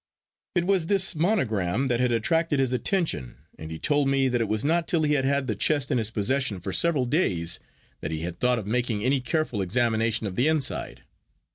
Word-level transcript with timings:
It 0.55 0.65
was 0.65 0.87
this 0.87 1.13
monogram 1.15 1.87
that 1.87 1.99
had 1.99 2.11
attracted 2.11 2.59
his 2.59 2.73
attention, 2.73 3.37
and 3.59 3.69
he 3.69 3.77
told 3.77 4.07
me 4.07 4.29
that 4.29 4.41
it 4.41 4.47
was 4.47 4.63
not 4.65 4.87
till 4.87 5.03
he 5.03 5.13
had 5.13 5.25
had 5.25 5.45
the 5.45 5.55
chest 5.55 5.91
in 5.91 5.99
his 5.99 6.09
possession 6.09 6.59
for 6.59 6.73
several 6.73 7.05
days 7.05 7.59
that 7.99 8.09
he 8.09 8.21
had 8.21 8.39
thought 8.39 8.57
of 8.57 8.65
making 8.65 9.03
any 9.03 9.21
careful 9.21 9.61
examination 9.61 10.25
of 10.25 10.35
the 10.35 10.47
inside. 10.47 11.03